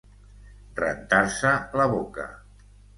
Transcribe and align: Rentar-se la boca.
Rentar-se 0.79 1.55
la 1.83 1.89
boca. 1.97 2.31